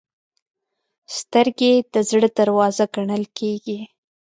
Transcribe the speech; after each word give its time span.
سترګې 1.17 1.73
د 1.93 1.95
زړه 2.09 2.29
دروازه 2.39 2.85
ګڼل 2.95 3.23
کېږي 3.37 3.79